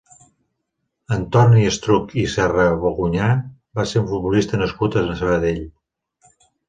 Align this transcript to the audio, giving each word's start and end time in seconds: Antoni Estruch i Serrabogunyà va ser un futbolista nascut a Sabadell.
Antoni 1.17 1.67
Estruch 1.71 2.15
i 2.21 2.25
Serrabogunyà 2.35 3.27
va 3.81 3.85
ser 3.93 4.03
un 4.05 4.09
futbolista 4.15 4.61
nascut 4.63 4.99
a 5.03 5.05
Sabadell. 5.21 5.61